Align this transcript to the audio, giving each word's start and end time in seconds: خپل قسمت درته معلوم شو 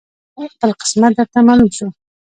خپل 0.53 0.69
قسمت 0.81 1.11
درته 1.17 1.39
معلوم 1.47 1.69
شو 1.77 1.87